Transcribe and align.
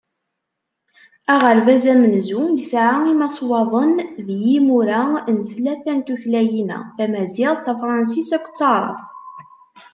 Aɣerbaz 1.33 1.83
amenzu 1.93 2.41
yesɛa 2.55 2.95
imaswaḍen 3.11 3.93
d 4.25 4.27
yimura 4.45 5.01
n 5.35 5.37
tlata 5.49 5.93
n 5.97 5.99
tutlayin-a: 6.07 6.77
Tamaziɣt, 6.95 7.63
Tafransist 7.65 8.31
akked 8.37 8.55
Taεrabt. 8.59 9.07